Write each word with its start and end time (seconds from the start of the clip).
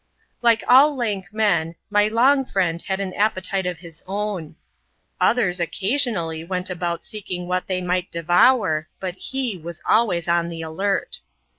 Like 0.41 0.63
all 0.67 0.95
lank 0.95 1.31
men, 1.31 1.75
my 1.91 2.07
long 2.07 2.43
friend 2.43 2.81
had 2.81 2.99
an 2.99 3.13
appetite 3.13 3.67
of 3.67 3.77
his 3.77 4.03
own. 4.07 4.55
Others 5.19 5.59
occasionally 5.59 6.43
went 6.43 6.71
about 6.71 7.05
seeking 7.05 7.47
what 7.47 7.67
they 7.67 7.81
might 7.81 8.11
devour, 8.11 8.89
but 8.99 9.13
he 9.13 9.59
was 9.59 9.79
always 9.87 10.27
on 10.27 10.49
the 10.49 10.63
alert. 10.63 11.19